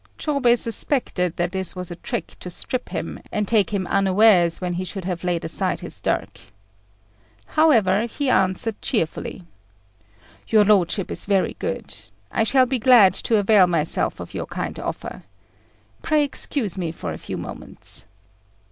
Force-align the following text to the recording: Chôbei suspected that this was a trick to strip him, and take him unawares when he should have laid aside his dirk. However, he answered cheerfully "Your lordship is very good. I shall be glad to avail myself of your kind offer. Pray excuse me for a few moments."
Chôbei 0.17 0.57
suspected 0.57 1.35
that 1.37 1.51
this 1.51 1.75
was 1.75 1.91
a 1.91 1.95
trick 1.97 2.35
to 2.39 2.49
strip 2.49 2.89
him, 2.89 3.19
and 3.31 3.47
take 3.47 3.69
him 3.69 3.85
unawares 3.85 4.59
when 4.59 4.73
he 4.73 4.83
should 4.83 5.05
have 5.05 5.23
laid 5.23 5.45
aside 5.45 5.81
his 5.81 6.01
dirk. 6.01 6.39
However, 7.49 8.07
he 8.07 8.27
answered 8.27 8.81
cheerfully 8.81 9.43
"Your 10.47 10.65
lordship 10.65 11.11
is 11.11 11.27
very 11.27 11.55
good. 11.59 11.93
I 12.31 12.43
shall 12.43 12.65
be 12.65 12.79
glad 12.79 13.13
to 13.13 13.37
avail 13.37 13.67
myself 13.67 14.19
of 14.19 14.33
your 14.33 14.47
kind 14.47 14.79
offer. 14.79 15.21
Pray 16.01 16.23
excuse 16.23 16.79
me 16.79 16.91
for 16.91 17.13
a 17.13 17.19
few 17.19 17.37
moments." 17.37 18.07